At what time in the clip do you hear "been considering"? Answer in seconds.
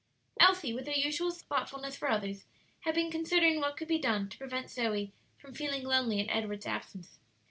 2.95-3.59